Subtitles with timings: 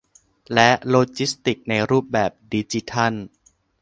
[0.53, 3.13] และโลจิสติกส์ในรูปแบบดิจิทัล